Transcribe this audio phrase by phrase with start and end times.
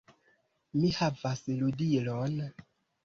[0.79, 2.41] Mi havas ludilon!